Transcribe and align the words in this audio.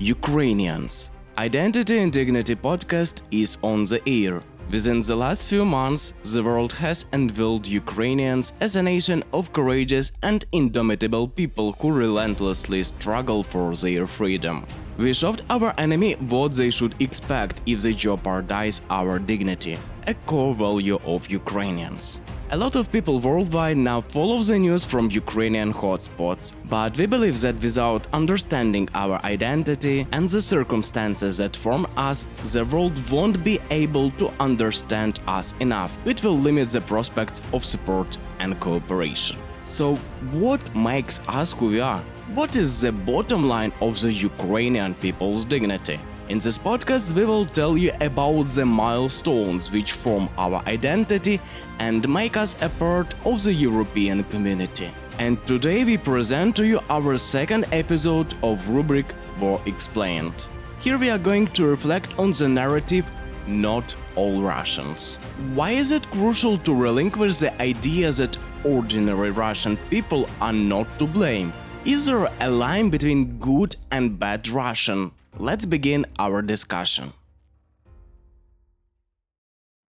Ukrainians. 0.00 1.10
Identity 1.36 1.98
and 1.98 2.10
Dignity 2.10 2.56
podcast 2.56 3.20
is 3.30 3.58
on 3.62 3.84
the 3.84 4.00
air. 4.08 4.42
Within 4.70 5.00
the 5.00 5.14
last 5.14 5.46
few 5.46 5.66
months, 5.66 6.14
the 6.22 6.42
world 6.42 6.72
has 6.72 7.04
unveiled 7.12 7.66
Ukrainians 7.66 8.54
as 8.60 8.76
a 8.76 8.82
nation 8.82 9.22
of 9.34 9.52
courageous 9.52 10.12
and 10.22 10.42
indomitable 10.52 11.28
people 11.28 11.76
who 11.78 11.92
relentlessly 11.92 12.82
struggle 12.82 13.44
for 13.44 13.76
their 13.76 14.06
freedom. 14.06 14.66
We 14.96 15.12
showed 15.12 15.42
our 15.50 15.74
enemy 15.76 16.14
what 16.14 16.54
they 16.54 16.70
should 16.70 16.94
expect 16.98 17.60
if 17.66 17.82
they 17.82 17.92
jeopardize 17.92 18.80
our 18.88 19.18
dignity, 19.18 19.76
a 20.06 20.14
core 20.14 20.54
value 20.54 20.98
of 21.04 21.30
Ukrainians. 21.30 22.22
A 22.52 22.56
lot 22.56 22.74
of 22.74 22.90
people 22.90 23.20
worldwide 23.20 23.76
now 23.76 24.00
follow 24.00 24.42
the 24.42 24.58
news 24.58 24.84
from 24.84 25.08
Ukrainian 25.08 25.72
hotspots, 25.72 26.52
but 26.68 26.98
we 26.98 27.06
believe 27.06 27.40
that 27.42 27.62
without 27.62 28.08
understanding 28.12 28.88
our 28.92 29.24
identity 29.24 30.04
and 30.10 30.28
the 30.28 30.42
circumstances 30.42 31.36
that 31.36 31.54
form 31.54 31.86
us, 31.96 32.26
the 32.52 32.64
world 32.64 33.08
won't 33.08 33.44
be 33.44 33.60
able 33.70 34.10
to 34.22 34.32
understand 34.40 35.20
us 35.28 35.54
enough. 35.60 35.96
It 36.04 36.24
will 36.24 36.36
limit 36.36 36.70
the 36.70 36.80
prospects 36.80 37.40
of 37.52 37.64
support 37.64 38.18
and 38.40 38.58
cooperation. 38.58 39.36
So, 39.64 39.94
what 40.32 40.74
makes 40.74 41.20
us 41.28 41.52
who 41.52 41.66
we 41.66 41.78
are? 41.78 42.02
What 42.34 42.56
is 42.56 42.80
the 42.80 42.90
bottom 42.90 43.48
line 43.48 43.72
of 43.80 44.00
the 44.00 44.12
Ukrainian 44.12 44.96
people's 44.96 45.44
dignity? 45.44 46.00
In 46.30 46.38
this 46.38 46.58
podcast, 46.58 47.12
we 47.12 47.24
will 47.24 47.44
tell 47.44 47.76
you 47.76 47.90
about 48.00 48.46
the 48.46 48.64
milestones 48.64 49.72
which 49.72 49.94
form 49.94 50.28
our 50.38 50.62
identity 50.68 51.40
and 51.80 52.08
make 52.08 52.36
us 52.36 52.54
a 52.62 52.68
part 52.68 53.12
of 53.24 53.42
the 53.42 53.52
European 53.52 54.22
community. 54.22 54.92
And 55.18 55.44
today 55.44 55.82
we 55.82 55.96
present 55.96 56.54
to 56.58 56.64
you 56.64 56.78
our 56.88 57.18
second 57.18 57.66
episode 57.72 58.32
of 58.44 58.68
rubric 58.68 59.06
War 59.40 59.60
Explained. 59.66 60.46
Here 60.78 60.98
we 60.98 61.10
are 61.10 61.18
going 61.18 61.48
to 61.48 61.66
reflect 61.66 62.16
on 62.16 62.30
the 62.30 62.48
narrative 62.48 63.10
Not 63.48 63.96
All 64.14 64.40
Russians. 64.40 65.16
Why 65.54 65.72
is 65.72 65.90
it 65.90 66.08
crucial 66.12 66.58
to 66.58 66.72
relinquish 66.72 67.38
the 67.38 67.60
idea 67.60 68.12
that 68.12 68.38
ordinary 68.62 69.32
Russian 69.32 69.76
people 69.90 70.28
are 70.40 70.52
not 70.52 70.96
to 71.00 71.08
blame? 71.08 71.52
Is 71.84 72.06
there 72.06 72.30
a 72.38 72.48
line 72.48 72.88
between 72.88 73.38
good 73.40 73.74
and 73.90 74.16
bad 74.16 74.46
Russian? 74.46 75.10
Let's 75.38 75.64
begin 75.66 76.06
our 76.18 76.42
discussion. 76.42 77.12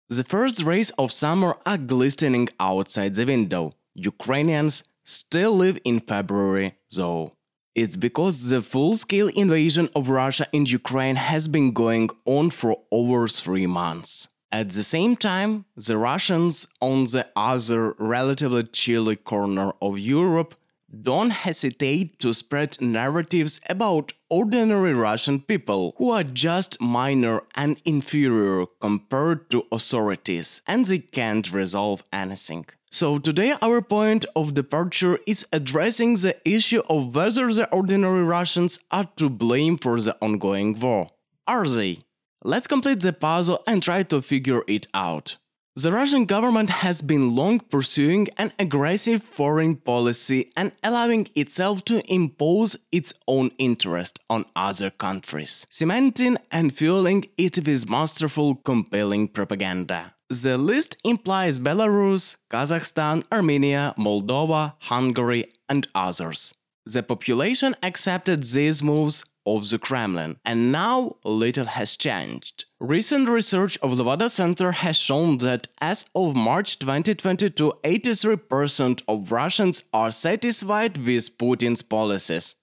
The 0.10 0.24
first 0.24 0.62
rays 0.64 0.90
of 0.92 1.12
summer 1.12 1.56
are 1.66 1.78
glistening 1.78 2.50
outside 2.60 3.16
the 3.16 3.26
window. 3.26 3.72
Ukrainians 3.96 4.84
still 5.06 5.56
live 5.56 5.80
in 5.86 6.00
February, 6.00 6.76
though. 6.94 7.34
It's 7.74 7.96
because 7.96 8.50
the 8.50 8.62
full 8.62 8.96
scale 8.96 9.30
invasion 9.30 9.90
of 9.96 10.10
Russia 10.10 10.48
in 10.52 10.66
Ukraine 10.66 11.16
has 11.16 11.48
been 11.48 11.72
going 11.72 12.10
on 12.26 12.50
for 12.50 12.78
over 12.92 13.28
three 13.30 13.68
months. 13.68 14.28
At 14.52 14.72
the 14.72 14.84
same 14.84 15.16
time, 15.16 15.64
the 15.78 15.98
Russians 15.98 16.68
on 16.82 17.06
the 17.06 17.28
other 17.38 17.96
relatively 17.98 18.64
chilly 18.64 19.16
corner 19.16 19.72
of 19.82 19.98
Europe 19.98 20.56
don't 20.92 21.30
hesitate 21.30 22.20
to 22.20 22.34
spread 22.34 22.82
narratives 22.82 23.60
about 23.70 24.14
ordinary 24.30 24.94
Russian 24.94 25.40
people 25.40 25.94
who 25.98 26.10
are 26.12 26.24
just 26.24 26.82
minor 26.82 27.44
and 27.56 27.82
inferior 27.86 28.66
compared 28.80 29.50
to 29.52 29.64
authorities 29.72 30.62
and 30.68 30.86
they 30.86 31.00
can't 31.00 31.52
resolve 31.54 32.04
anything. 32.12 32.66
So 32.92 33.20
today 33.20 33.56
our 33.62 33.82
point 33.82 34.26
of 34.36 34.54
departure 34.54 35.18
is 35.26 35.46
addressing 35.54 36.16
the 36.18 36.36
issue 36.44 36.82
of 36.90 37.16
whether 37.16 37.54
the 37.54 37.70
ordinary 37.72 38.24
Russians 38.24 38.80
are 38.92 39.10
to 39.16 39.30
blame 39.30 39.78
for 39.78 40.02
the 40.02 40.18
ongoing 40.22 40.78
war. 40.78 41.12
Are 41.48 41.66
they? 41.66 42.00
Let's 42.44 42.68
complete 42.68 43.00
the 43.00 43.14
puzzle 43.14 43.64
and 43.66 43.82
try 43.82 44.04
to 44.04 44.22
figure 44.22 44.64
it 44.68 44.88
out. 44.94 45.38
The 45.82 45.92
Russian 45.92 46.26
government 46.26 46.70
has 46.70 47.02
been 47.02 47.36
long 47.36 47.60
pursuing 47.60 48.28
an 48.38 48.54
aggressive 48.60 49.24
foreign 49.24 49.78
policy 49.78 50.52
and 50.56 50.74
allowing 50.84 51.30
itself 51.34 51.84
to 51.86 52.04
impose 52.14 52.78
its 52.92 53.14
own 53.28 53.50
interest 53.58 54.20
on 54.30 54.46
other 54.56 54.92
countries, 54.92 55.66
cementing 55.72 56.38
and 56.52 56.72
fueling 56.72 57.26
it 57.36 57.66
with 57.66 57.90
masterful, 57.90 58.56
compelling 58.58 59.30
propaganda. 59.30 60.14
The 60.30 60.56
list 60.60 60.98
implies 61.04 61.58
Belarus, 61.58 62.36
Kazakhstan, 62.52 63.24
Armenia, 63.32 63.96
Moldova, 63.98 64.74
Hungary, 64.82 65.46
and 65.68 65.88
others. 65.96 66.54
The 66.86 67.02
population 67.02 67.76
accepted 67.82 68.44
these 68.44 68.84
moves 68.84 69.26
of 69.48 69.68
the 69.70 69.80
Kremlin, 69.80 70.38
and 70.46 70.72
now 70.72 71.16
little 71.24 71.66
has 71.66 71.96
changed. 71.96 72.66
Recent 72.81 73.29
research 73.29 73.79
of 73.83 73.93
Levada 73.93 74.31
Center 74.31 74.73
has 74.73 74.97
shown 74.97 75.39
that 75.39 75.67
as 75.81 76.05
of 76.15 76.37
March 76.37 76.79
2022, 76.79 77.73
83% 77.83 79.03
of 79.09 79.33
Russians 79.33 79.83
are 79.93 80.11
satisfied 80.11 80.99
with 80.99 81.39
Putin's 81.39 81.83
policies. 81.83 82.57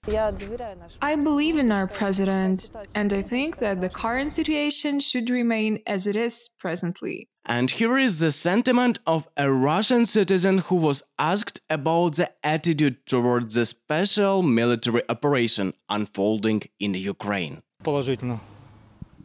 I 1.02 1.16
believe 1.16 1.58
in 1.58 1.72
our 1.72 1.86
president, 1.86 2.70
and 2.94 3.12
I 3.12 3.22
think 3.22 3.58
that 3.58 3.80
the 3.80 3.88
current 3.88 4.32
situation 4.32 5.00
should 5.00 5.30
remain 5.30 5.80
as 5.86 6.06
it 6.06 6.16
is 6.16 6.48
presently. 6.58 7.28
And 7.44 7.70
here 7.70 7.98
is 7.98 8.20
the 8.20 8.32
sentiment 8.32 9.00
of 9.06 9.28
a 9.36 9.52
Russian 9.52 10.06
citizen 10.06 10.58
who 10.58 10.76
was 10.76 11.02
asked 11.18 11.60
about 11.68 12.14
the 12.14 12.30
attitude 12.42 13.04
towards 13.06 13.56
the 13.56 13.66
special 13.66 14.42
military 14.42 15.02
operation 15.08 15.74
unfolding 15.90 16.62
in 16.80 16.94
Ukraine. 16.94 17.62
Положительно. 17.82 18.40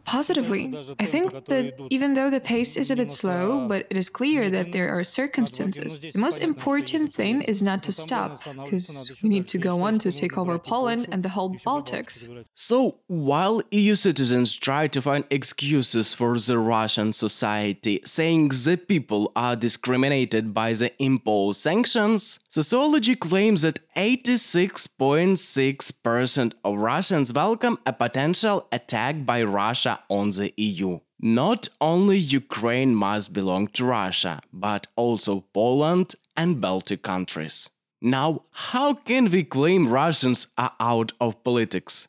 Positively, 0.05 0.73
I 0.99 1.05
think 1.05 1.45
that 1.45 1.73
even 1.89 2.13
though 2.13 2.29
the 2.29 2.39
pace 2.39 2.77
is 2.77 2.91
a 2.91 2.95
bit 2.95 3.11
slow, 3.11 3.67
but 3.67 3.87
it 3.89 3.97
is 3.97 4.09
clear 4.09 4.49
that 4.49 4.71
there 4.71 4.89
are 4.95 5.03
circumstances. 5.03 5.99
The 5.99 6.19
most 6.19 6.39
important 6.39 7.13
thing 7.13 7.41
is 7.41 7.61
not 7.63 7.83
to 7.83 7.91
stop, 7.91 8.43
because 8.63 9.11
we 9.23 9.29
need 9.29 9.47
to 9.49 9.57
go 9.57 9.81
on 9.81 9.99
to 9.99 10.11
take 10.11 10.37
over 10.37 10.57
Poland 10.59 11.07
and 11.11 11.23
the 11.23 11.29
whole 11.29 11.55
Baltics. 11.65 12.29
So, 12.53 12.99
while 13.07 13.61
EU 13.71 13.95
citizens 13.95 14.55
try 14.55 14.87
to 14.87 15.01
find 15.01 15.23
excuses 15.29 16.13
for 16.13 16.37
the 16.37 16.59
Russian 16.59 17.11
society, 17.11 18.01
saying 18.05 18.49
the 18.49 18.77
people 18.77 19.31
are 19.35 19.55
discriminated 19.55 20.53
by 20.53 20.73
the 20.73 20.91
imposed 21.01 21.59
sanctions, 21.61 22.39
sociology 22.55 23.15
claims 23.17 23.63
that 23.63 23.79
86.6% 23.97 26.53
of 26.63 26.77
Russians 26.77 27.33
welcome 27.33 27.77
a 27.85 27.91
potential 27.91 28.69
attack 28.71 29.25
by 29.25 29.43
Russia 29.43 29.99
on 30.09 30.29
the 30.29 30.53
EU. 30.55 31.01
Not 31.19 31.67
only 31.81 32.17
Ukraine 32.17 32.95
must 32.95 33.33
belong 33.33 33.67
to 33.75 33.83
Russia, 33.83 34.39
but 34.53 34.87
also 34.95 35.43
Poland 35.53 36.15
and 36.37 36.61
Baltic 36.61 37.03
countries. 37.03 37.69
Now, 38.01 38.43
how 38.51 38.93
can 38.93 39.29
we 39.29 39.43
claim 39.43 39.91
Russians 39.91 40.47
are 40.57 40.71
out 40.79 41.11
of 41.19 41.43
politics? 41.43 42.07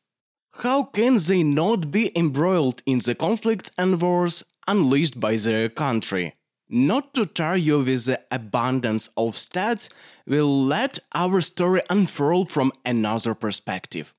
How 0.63 0.85
can 0.85 1.19
they 1.27 1.43
not 1.43 1.91
be 1.91 2.17
embroiled 2.17 2.83
in 2.87 3.01
the 3.01 3.17
conflicts 3.17 3.73
and 3.77 4.01
wars 4.01 4.45
unleashed 4.69 5.19
by 5.19 5.39
their 5.39 5.69
country? 5.69 6.37
Not 6.69 7.15
to 7.15 7.27
tire 7.27 7.57
you 7.57 7.79
with 7.79 8.07
the 8.07 8.21
abundance 8.29 9.09
of 9.17 9.35
stats, 9.35 9.89
we'll 10.27 10.65
let 10.65 10.99
our 11.15 11.41
story 11.41 11.81
unfurl 11.89 12.47
from 12.47 12.73
another 12.85 13.35
perspective. 13.35 14.13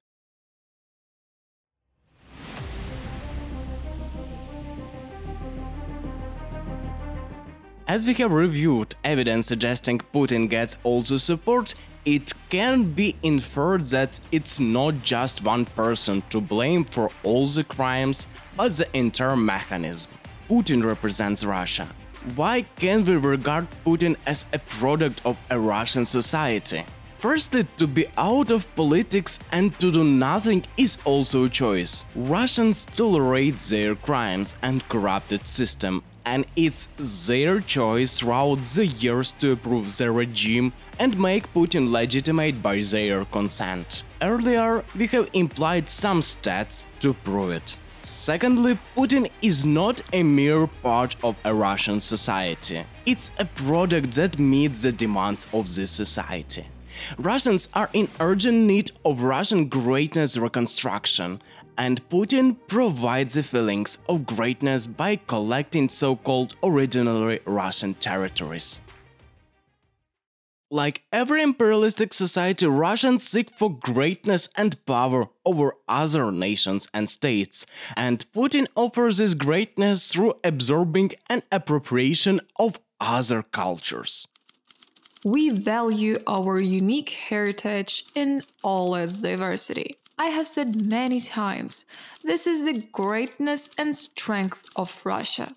As 7.85 8.05
we 8.05 8.13
have 8.15 8.31
reviewed 8.31 8.95
evidence 9.03 9.47
suggesting 9.47 9.99
Putin 10.13 10.49
gets 10.49 10.77
all 10.83 11.01
the 11.01 11.19
support, 11.19 11.73
it 12.05 12.33
can 12.49 12.93
be 12.93 13.17
inferred 13.23 13.81
that 13.89 14.21
it's 14.31 14.59
not 14.61 15.03
just 15.03 15.43
one 15.43 15.65
person 15.65 16.23
to 16.29 16.39
blame 16.39 16.85
for 16.85 17.11
all 17.23 17.45
the 17.45 17.65
crimes, 17.65 18.27
but 18.55 18.71
the 18.73 18.87
entire 18.97 19.35
mechanism. 19.35 20.11
Putin 20.49 20.85
represents 20.85 21.43
Russia. 21.43 21.89
Why 22.35 22.63
can't 22.77 23.07
we 23.07 23.15
regard 23.15 23.67
Putin 23.85 24.15
as 24.25 24.45
a 24.51 24.59
product 24.59 25.21
of 25.25 25.37
a 25.49 25.59
Russian 25.59 26.05
society? 26.05 26.83
Firstly, 27.17 27.65
to 27.77 27.87
be 27.87 28.05
out 28.17 28.51
of 28.51 28.67
politics 28.75 29.39
and 29.51 29.73
to 29.79 29.91
do 29.91 30.03
nothing 30.03 30.65
is 30.77 30.97
also 31.05 31.45
a 31.45 31.49
choice. 31.49 32.05
Russians 32.15 32.85
tolerate 32.85 33.57
their 33.57 33.95
crimes 33.95 34.55
and 34.61 34.87
corrupted 34.87 35.47
system, 35.47 36.03
and 36.25 36.45
it's 36.55 36.89
their 37.27 37.59
choice 37.59 38.19
throughout 38.19 38.59
the 38.61 38.85
years 38.85 39.31
to 39.39 39.53
approve 39.53 39.97
the 39.97 40.11
regime 40.11 40.73
and 40.99 41.19
make 41.19 41.51
Putin 41.53 41.89
legitimate 41.89 42.61
by 42.61 42.81
their 42.81 43.25
consent. 43.25 44.03
Earlier, 44.21 44.83
we 44.95 45.07
have 45.07 45.29
implied 45.33 45.89
some 45.89 46.21
stats 46.21 46.83
to 46.99 47.13
prove 47.13 47.51
it. 47.51 47.77
Secondly, 48.07 48.79
Putin 48.95 49.29
is 49.41 49.65
not 49.65 50.01
a 50.13 50.23
mere 50.23 50.65
part 50.67 51.15
of 51.23 51.35
a 51.43 51.53
Russian 51.53 51.99
society. 51.99 52.83
It's 53.05 53.31
a 53.37 53.43
product 53.43 54.13
that 54.13 54.39
meets 54.39 54.83
the 54.83 54.93
demands 54.93 55.45
of 55.51 55.75
this 55.75 55.91
society. 55.91 56.65
Russians 57.17 57.67
are 57.73 57.89
in 57.91 58.07
urgent 58.21 58.65
need 58.65 58.91
of 59.03 59.23
Russian 59.23 59.67
greatness 59.67 60.37
reconstruction, 60.37 61.41
and 61.77 62.07
Putin 62.09 62.55
provides 62.67 63.33
the 63.33 63.43
feelings 63.43 63.97
of 64.07 64.25
greatness 64.25 64.87
by 64.87 65.17
collecting 65.27 65.89
so-called 65.89 66.55
originally 66.63 67.41
Russian 67.45 67.93
territories. 67.95 68.79
Like 70.69 71.03
every 71.13 71.41
imperialistic 71.43 72.13
society, 72.13 72.65
Russians 72.65 73.25
seek 73.25 73.51
for 73.51 73.69
greatness 73.69 74.49
and 74.55 74.85
power 74.85 75.23
over 75.45 75.75
other 75.87 76.29
nations 76.29 76.89
and 76.93 77.09
states, 77.09 77.65
and 77.95 78.29
Putin 78.33 78.67
offers 78.75 79.17
this 79.17 79.33
greatness 79.33 80.11
through 80.11 80.33
absorbing 80.43 81.11
and 81.29 81.43
appropriation 81.53 82.41
of 82.57 82.79
other 82.99 83.43
cultures. 83.43 84.27
We 85.23 85.49
value 85.51 86.21
our 86.27 86.59
unique 86.59 87.11
heritage 87.11 88.03
in 88.13 88.43
all 88.61 88.95
its 88.95 89.19
diversity. 89.19 89.95
I 90.17 90.27
have 90.27 90.47
said 90.47 90.85
many 90.85 91.21
times, 91.21 91.85
this 92.23 92.45
is 92.45 92.65
the 92.65 92.81
greatness 92.91 93.69
and 93.77 93.95
strength 93.95 94.65
of 94.75 95.05
Russia 95.05 95.47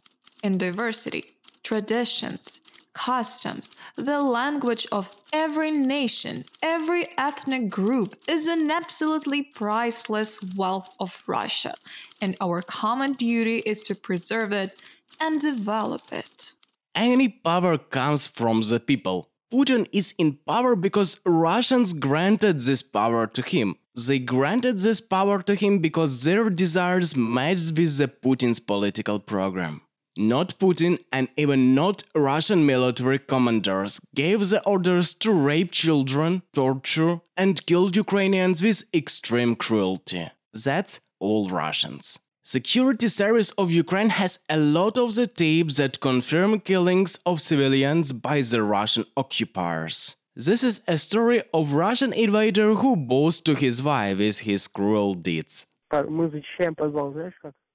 in 0.44 0.58
diversity, 0.58 1.24
traditions, 1.64 2.60
customs, 2.92 3.70
the 3.96 4.20
language 4.20 4.86
of 4.92 5.14
every 5.32 5.70
nation, 5.70 6.44
every 6.62 7.06
ethnic 7.16 7.68
group 7.68 8.16
is 8.28 8.46
an 8.46 8.70
absolutely 8.70 9.42
priceless 9.42 10.38
wealth 10.56 10.88
of 10.98 11.22
Russia, 11.26 11.74
and 12.20 12.36
our 12.40 12.62
common 12.62 13.12
duty 13.12 13.58
is 13.66 13.82
to 13.82 13.94
preserve 13.94 14.52
it 14.52 14.78
and 15.20 15.40
develop 15.40 16.12
it. 16.12 16.52
Any 16.94 17.28
power 17.28 17.78
comes 17.78 18.26
from 18.26 18.62
the 18.62 18.80
people. 18.80 19.28
Putin 19.52 19.88
is 19.92 20.14
in 20.16 20.38
power 20.46 20.76
because 20.76 21.20
Russians 21.24 21.92
granted 21.92 22.60
this 22.60 22.82
power 22.82 23.26
to 23.26 23.42
him. 23.42 23.76
They 24.06 24.20
granted 24.20 24.78
this 24.78 25.00
power 25.00 25.42
to 25.42 25.54
him 25.56 25.80
because 25.80 26.22
their 26.22 26.48
desires 26.50 27.16
matched 27.16 27.76
with 27.76 27.98
the 27.98 28.06
Putin's 28.06 28.60
political 28.60 29.18
program. 29.18 29.82
Not 30.16 30.58
Putin 30.58 30.98
and 31.12 31.28
even 31.36 31.74
not 31.74 32.02
Russian 32.14 32.66
military 32.66 33.18
commanders 33.18 34.00
gave 34.14 34.48
the 34.48 34.62
orders 34.64 35.14
to 35.14 35.32
rape 35.32 35.70
children, 35.70 36.42
torture, 36.52 37.20
and 37.36 37.64
kill 37.66 37.90
Ukrainians 37.90 38.62
with 38.62 38.82
extreme 38.92 39.54
cruelty. 39.54 40.30
That's 40.52 41.00
all 41.20 41.48
Russians. 41.48 42.18
Security 42.42 43.06
Service 43.06 43.52
of 43.52 43.70
Ukraine 43.70 44.08
has 44.10 44.40
a 44.48 44.56
lot 44.56 44.98
of 44.98 45.14
the 45.14 45.28
tapes 45.28 45.76
that 45.76 46.00
confirm 46.00 46.58
killings 46.58 47.18
of 47.24 47.40
civilians 47.40 48.10
by 48.12 48.40
the 48.40 48.62
Russian 48.62 49.04
occupiers. 49.16 50.16
This 50.34 50.64
is 50.64 50.82
a 50.88 50.98
story 50.98 51.42
of 51.54 51.74
Russian 51.74 52.12
invader 52.12 52.74
who 52.74 52.96
boasts 52.96 53.42
to 53.42 53.54
his 53.54 53.82
wife 53.82 54.18
with 54.18 54.40
his 54.40 54.66
cruel 54.66 55.14
deeds. 55.14 55.66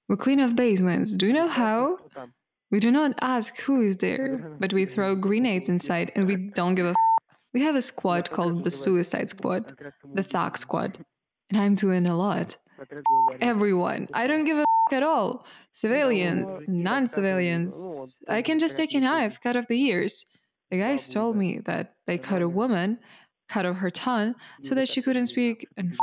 We 0.10 0.16
clean 0.16 0.40
off 0.40 0.56
basements. 0.56 1.12
Do 1.14 1.28
you 1.28 1.34
know 1.34 1.48
how? 1.48 1.98
We 2.72 2.80
do 2.80 2.92
not 2.92 3.14
ask 3.22 3.58
who 3.62 3.82
is 3.82 3.98
there, 3.98 4.56
but 4.60 4.74
we 4.74 4.86
throw 4.86 5.16
grenades 5.16 5.70
inside 5.70 6.12
and 6.16 6.28
we 6.28 6.36
don't 6.54 6.76
give 6.76 6.86
a 6.88 6.90
f- 6.90 6.96
We 7.54 7.62
have 7.62 7.76
a 7.76 7.82
squad 7.82 8.30
called 8.32 8.64
the 8.64 8.72
Suicide 8.72 9.30
Squad, 9.30 9.64
the 10.14 10.24
Thug 10.24 10.58
Squad, 10.58 10.98
and 11.50 11.62
I'm 11.62 11.76
doing 11.76 12.06
a 12.06 12.18
lot. 12.18 12.58
Everyone. 13.42 14.08
I 14.14 14.28
don't 14.28 14.44
give 14.46 14.58
a 14.58 14.62
f- 14.62 14.94
at 14.94 15.04
all. 15.04 15.46
Civilians, 15.72 16.68
non 16.68 17.08
civilians. 17.08 17.74
I 18.28 18.42
can 18.42 18.60
just 18.60 18.76
take 18.78 18.94
a 18.94 19.00
knife, 19.00 19.40
cut 19.42 19.56
off 19.56 19.68
the 19.68 19.82
ears. 19.82 20.26
The 20.72 20.78
guys 20.80 21.10
told 21.14 21.36
me 21.38 21.60
that 21.66 21.94
they 22.08 22.18
cut 22.18 22.42
a 22.42 22.50
woman 22.50 23.00
cut 23.48 23.66
off 23.66 23.78
her 23.78 23.92
tongue 23.92 24.34
so 24.64 24.74
that 24.76 24.88
she 24.88 25.02
couldn't 25.04 25.28
speak 25.28 25.68
and 25.78 25.96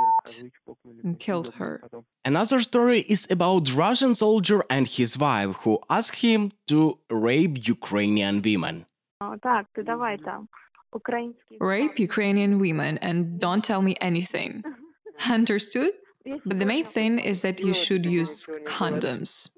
and 1.05 1.19
killed 1.19 1.49
her. 1.57 1.83
Another 2.25 2.61
story 2.61 3.01
is 3.09 3.27
about 3.31 3.75
Russian 3.75 4.15
soldier 4.15 4.63
and 4.71 4.87
his 4.87 5.19
wife 5.19 5.57
who 5.63 5.81
asked 5.91 6.19
him 6.19 6.53
to 6.69 6.99
rape 7.11 7.67
Ukrainian 7.67 8.41
women. 8.43 8.87
Rape 11.61 11.99
Ukrainian 11.99 12.61
women 12.61 12.99
and 12.99 13.41
don't 13.41 13.65
tell 13.65 13.83
me 13.83 13.97
anything. 14.01 14.63
Understood? 15.29 15.91
But 16.47 16.61
the 16.61 16.67
main 16.67 16.85
thing 16.85 17.19
is 17.19 17.41
that 17.41 17.59
you 17.61 17.75
should 17.75 18.07
use 18.07 18.47
condoms. 18.67 19.51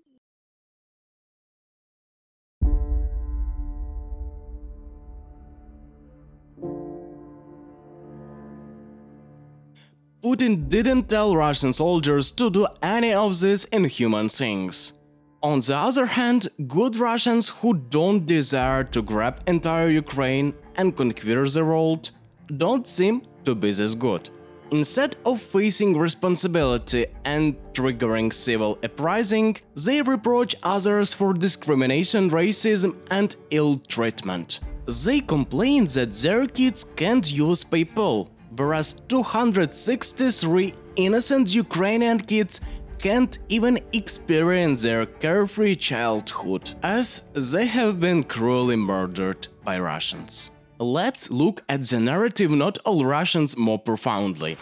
Putin 10.24 10.70
didn't 10.70 11.10
tell 11.10 11.36
Russian 11.36 11.74
soldiers 11.74 12.32
to 12.32 12.48
do 12.48 12.66
any 12.82 13.12
of 13.12 13.38
these 13.40 13.66
inhuman 13.66 14.30
things. 14.30 14.94
On 15.42 15.60
the 15.60 15.76
other 15.76 16.06
hand, 16.06 16.48
good 16.66 16.96
Russians 16.96 17.50
who 17.50 17.74
don't 17.74 18.24
desire 18.24 18.84
to 18.84 19.02
grab 19.02 19.42
entire 19.46 19.90
Ukraine 19.90 20.54
and 20.76 20.96
conquer 20.96 21.46
the 21.46 21.62
world 21.62 22.10
don't 22.56 22.86
seem 22.88 23.20
to 23.44 23.54
be 23.54 23.70
this 23.70 23.94
good. 23.94 24.30
Instead 24.70 25.16
of 25.26 25.42
facing 25.42 25.98
responsibility 25.98 27.04
and 27.26 27.56
triggering 27.74 28.32
civil 28.32 28.78
uprising, 28.82 29.58
they 29.84 30.00
reproach 30.00 30.56
others 30.62 31.12
for 31.12 31.34
discrimination, 31.34 32.30
racism, 32.30 32.96
and 33.10 33.36
ill 33.50 33.78
treatment. 33.78 34.60
They 35.04 35.20
complain 35.20 35.84
that 35.88 36.14
their 36.14 36.46
kids 36.46 36.82
can't 36.82 37.30
use 37.30 37.62
PayPal, 37.62 38.30
whereas 38.56 38.94
263 39.08 40.74
innocent 40.96 41.54
Ukrainian 41.54 42.20
kids 42.20 42.60
can't 42.98 43.38
even 43.48 43.78
experience 43.92 44.82
their 44.82 45.04
carefree 45.06 45.74
childhood, 45.74 46.74
as 46.82 47.22
they 47.34 47.66
have 47.66 48.00
been 48.00 48.22
cruelly 48.24 48.76
murdered 48.76 49.48
by 49.64 49.78
Russians. 49.78 50.50
Let's 50.78 51.30
look 51.30 51.62
at 51.68 51.82
the 51.82 52.00
narrative 52.00 52.50
not 52.50 52.78
all 52.84 53.04
Russians 53.04 53.56
more 53.56 53.78
profoundly. 53.78 54.56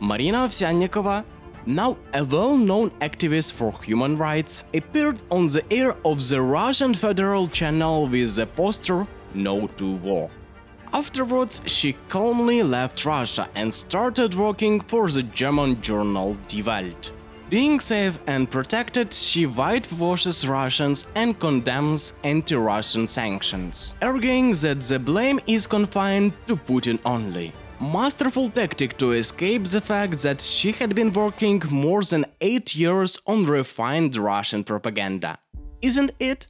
Marina 0.00 0.38
Ovsyannikova, 0.38 1.24
now 1.64 1.96
a 2.14 2.22
well-known 2.24 2.90
activist 3.00 3.52
for 3.52 3.72
human 3.82 4.16
rights, 4.16 4.64
appeared 4.74 5.18
on 5.30 5.46
the 5.46 5.64
air 5.72 5.96
of 6.04 6.28
the 6.28 6.40
Russian 6.40 6.94
Federal 6.94 7.48
Channel 7.48 8.06
with 8.08 8.36
the 8.36 8.46
poster 8.46 9.06
No 9.34 9.66
to 9.78 9.96
War. 9.96 10.30
Afterwards, 10.92 11.60
she 11.66 11.96
calmly 12.08 12.62
left 12.62 13.04
Russia 13.04 13.48
and 13.54 13.72
started 13.72 14.34
working 14.34 14.80
for 14.80 15.08
the 15.10 15.22
German 15.22 15.80
journal 15.82 16.36
Die 16.48 16.62
Welt. 16.62 17.12
Being 17.48 17.78
safe 17.78 18.18
and 18.26 18.50
protected, 18.50 19.12
she 19.12 19.44
whitewashes 19.44 20.48
Russians 20.48 21.06
and 21.14 21.38
condemns 21.38 22.14
anti-Russian 22.24 23.06
sanctions, 23.06 23.94
arguing 24.02 24.52
that 24.54 24.80
the 24.80 24.98
blame 24.98 25.38
is 25.46 25.66
confined 25.66 26.32
to 26.46 26.56
Putin 26.56 26.98
only. 27.04 27.52
Masterful 27.78 28.50
tactic 28.50 28.96
to 28.98 29.12
escape 29.12 29.64
the 29.64 29.80
fact 29.80 30.22
that 30.22 30.40
she 30.40 30.72
had 30.72 30.94
been 30.94 31.12
working 31.12 31.62
more 31.70 32.02
than 32.02 32.24
8 32.40 32.74
years 32.74 33.18
on 33.26 33.44
refined 33.44 34.16
Russian 34.16 34.64
propaganda. 34.64 35.38
Isn't 35.82 36.12
it? 36.18 36.48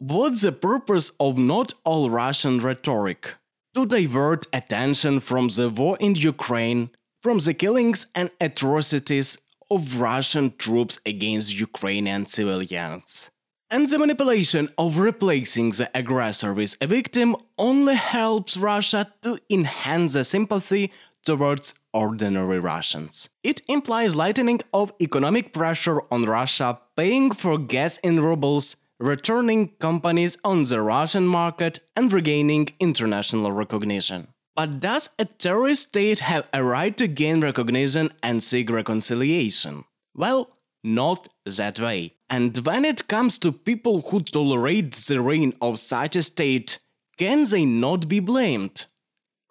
What's 0.00 0.42
the 0.42 0.52
purpose 0.52 1.10
of 1.18 1.38
not 1.38 1.74
all 1.82 2.08
Russian 2.08 2.60
rhetoric? 2.60 3.34
To 3.74 3.84
divert 3.84 4.46
attention 4.52 5.18
from 5.18 5.48
the 5.48 5.68
war 5.70 5.96
in 5.98 6.14
Ukraine, 6.14 6.90
from 7.20 7.40
the 7.40 7.52
killings 7.52 8.06
and 8.14 8.30
atrocities 8.40 9.38
of 9.68 10.00
Russian 10.00 10.54
troops 10.56 11.00
against 11.04 11.58
Ukrainian 11.58 12.26
civilians. 12.26 13.28
And 13.72 13.88
the 13.88 13.98
manipulation 13.98 14.68
of 14.78 14.98
replacing 14.98 15.70
the 15.70 15.90
aggressor 15.92 16.54
with 16.54 16.76
a 16.80 16.86
victim 16.86 17.34
only 17.58 17.96
helps 17.96 18.56
Russia 18.56 19.12
to 19.22 19.40
enhance 19.50 20.12
the 20.12 20.22
sympathy 20.22 20.92
towards 21.24 21.74
ordinary 21.92 22.60
Russians. 22.60 23.28
It 23.42 23.62
implies 23.68 24.14
lightening 24.14 24.60
of 24.72 24.92
economic 25.02 25.52
pressure 25.52 26.02
on 26.12 26.24
Russia, 26.24 26.78
paying 26.96 27.32
for 27.32 27.58
gas 27.58 27.98
in 27.98 28.22
rubles, 28.22 28.76
returning 28.98 29.68
companies 29.78 30.36
on 30.44 30.64
the 30.64 30.80
Russian 30.82 31.26
market 31.26 31.80
and 31.96 32.12
regaining 32.12 32.68
international 32.80 33.52
recognition. 33.52 34.28
But 34.56 34.80
does 34.80 35.10
a 35.18 35.24
terrorist 35.24 35.88
state 35.88 36.18
have 36.20 36.48
a 36.52 36.64
right 36.64 36.96
to 36.96 37.06
gain 37.06 37.40
recognition 37.40 38.10
and 38.22 38.42
seek 38.42 38.70
reconciliation? 38.70 39.84
Well, 40.16 40.50
not 40.82 41.28
that 41.46 41.78
way. 41.78 42.14
And 42.28 42.58
when 42.66 42.84
it 42.84 43.08
comes 43.08 43.38
to 43.40 43.52
people 43.52 44.02
who 44.02 44.20
tolerate 44.20 44.92
the 44.92 45.20
reign 45.20 45.54
of 45.60 45.78
such 45.78 46.16
a 46.16 46.22
state, 46.22 46.78
can 47.16 47.44
they 47.48 47.64
not 47.64 48.08
be 48.08 48.20
blamed? 48.20 48.86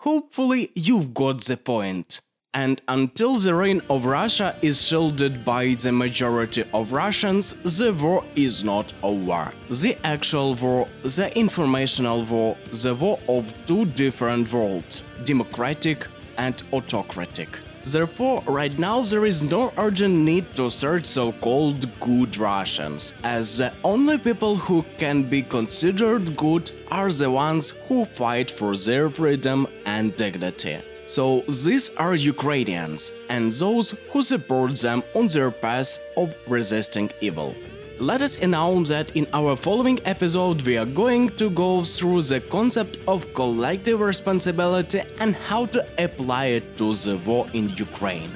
Hopefully, 0.01 0.71
you've 0.75 1.13
got 1.13 1.41
the 1.41 1.57
point. 1.57 2.21
And 2.53 2.81
until 2.87 3.35
the 3.35 3.53
reign 3.53 3.81
of 3.89 4.05
Russia 4.05 4.55
is 4.61 4.81
shielded 4.81 5.45
by 5.45 5.73
the 5.73 5.91
majority 5.91 6.63
of 6.73 6.91
Russians, 6.91 7.53
the 7.77 7.93
war 7.93 8.23
is 8.35 8.63
not 8.63 8.93
over. 9.03 9.51
The 9.69 9.97
actual 10.03 10.55
war, 10.55 10.87
the 11.03 11.37
informational 11.37 12.23
war, 12.25 12.57
the 12.71 12.95
war 12.95 13.19
of 13.27 13.53
two 13.67 13.85
different 13.85 14.51
worlds 14.51 15.03
democratic 15.23 16.07
and 16.37 16.55
autocratic. 16.73 17.49
Therefore, 17.83 18.41
right 18.47 18.77
now 18.77 19.01
there 19.03 19.25
is 19.25 19.43
no 19.43 19.71
urgent 19.77 20.13
need 20.13 20.53
to 20.55 20.69
search 20.69 21.05
so-called 21.05 21.87
good 21.99 22.37
Russians, 22.37 23.13
as 23.23 23.57
the 23.57 23.71
only 23.83 24.17
people 24.17 24.55
who 24.57 24.83
can 24.97 25.23
be 25.23 25.41
considered 25.41 26.35
good 26.35 26.71
are 26.91 27.11
the 27.11 27.31
ones 27.31 27.73
who 27.87 28.03
fight 28.03 28.51
for 28.51 28.75
their 28.75 29.09
freedom 29.09 29.67
and 29.85 30.15
dignity. 30.17 30.79
So 31.07 31.41
these 31.47 31.95
are 31.95 32.15
Ukrainians 32.15 33.13
and 33.29 33.51
those 33.53 33.95
who 34.11 34.21
support 34.21 34.75
them 34.75 35.03
on 35.15 35.27
their 35.27 35.51
path 35.51 35.99
of 36.17 36.35
resisting 36.47 37.09
evil. 37.21 37.55
Let 37.99 38.21
us 38.21 38.37
announce 38.37 38.89
that 38.89 39.15
in 39.15 39.25
our 39.33 39.55
following 39.55 39.99
episode 40.05 40.61
we 40.61 40.77
are 40.77 40.85
going 40.85 41.29
to 41.37 41.49
go 41.49 41.83
through 41.83 42.23
the 42.23 42.41
concept 42.41 42.99
of 43.07 43.33
collective 43.33 44.01
responsibility 44.01 45.01
and 45.19 45.33
how 45.33 45.65
to 45.67 45.79
apply 45.97 46.45
it 46.57 46.77
to 46.77 46.93
the 46.93 47.17
war 47.25 47.47
in 47.53 47.69
Ukraine. 47.69 48.31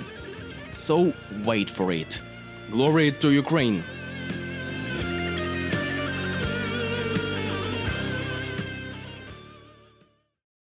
So 0.74 1.14
wait 1.44 1.70
for 1.70 1.92
it. 1.92 2.22
Glory 2.72 3.12
to 3.12 3.32
Ukraine! 3.32 3.84